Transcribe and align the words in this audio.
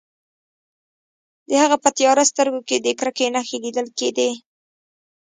د 1.49 1.51
هغه 1.63 1.77
په 1.83 1.89
تیاره 1.97 2.23
سترګو 2.31 2.59
کې 2.67 2.77
د 2.79 2.87
کرکې 2.99 3.27
نښې 3.33 3.57
لیدل 3.63 3.87
کیدې 3.99 4.31